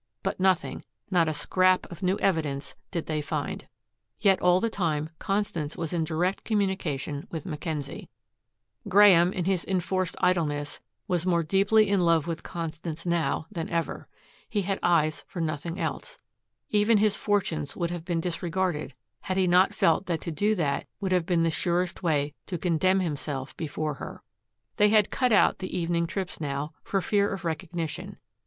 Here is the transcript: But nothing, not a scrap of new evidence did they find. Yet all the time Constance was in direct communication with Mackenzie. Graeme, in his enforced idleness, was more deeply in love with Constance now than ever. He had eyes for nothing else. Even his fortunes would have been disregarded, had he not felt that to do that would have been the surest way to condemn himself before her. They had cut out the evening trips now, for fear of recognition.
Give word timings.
But 0.23 0.39
nothing, 0.39 0.83
not 1.11 1.27
a 1.27 1.33
scrap 1.35 1.85
of 1.91 2.01
new 2.01 2.17
evidence 2.17 2.73
did 2.89 3.05
they 3.05 3.21
find. 3.21 3.67
Yet 4.19 4.41
all 4.41 4.59
the 4.59 4.67
time 4.67 5.11
Constance 5.19 5.77
was 5.77 5.93
in 5.93 6.05
direct 6.05 6.43
communication 6.43 7.27
with 7.29 7.45
Mackenzie. 7.45 8.09
Graeme, 8.89 9.31
in 9.31 9.45
his 9.45 9.63
enforced 9.63 10.15
idleness, 10.19 10.79
was 11.07 11.27
more 11.27 11.43
deeply 11.43 11.87
in 11.87 11.99
love 11.99 12.25
with 12.25 12.41
Constance 12.41 13.05
now 13.05 13.45
than 13.51 13.69
ever. 13.69 14.07
He 14.49 14.63
had 14.63 14.79
eyes 14.81 15.23
for 15.27 15.39
nothing 15.39 15.79
else. 15.79 16.17
Even 16.69 16.97
his 16.97 17.15
fortunes 17.15 17.75
would 17.75 17.91
have 17.91 18.03
been 18.03 18.21
disregarded, 18.21 18.95
had 19.19 19.37
he 19.37 19.45
not 19.45 19.71
felt 19.71 20.07
that 20.07 20.21
to 20.21 20.31
do 20.31 20.55
that 20.55 20.87
would 20.99 21.11
have 21.11 21.27
been 21.27 21.43
the 21.43 21.51
surest 21.51 22.01
way 22.01 22.33
to 22.47 22.57
condemn 22.57 23.01
himself 23.01 23.55
before 23.55 23.93
her. 23.93 24.23
They 24.77 24.89
had 24.89 25.11
cut 25.11 25.31
out 25.31 25.59
the 25.59 25.77
evening 25.77 26.07
trips 26.07 26.41
now, 26.41 26.73
for 26.83 27.01
fear 27.01 27.31
of 27.31 27.45
recognition. 27.45 28.17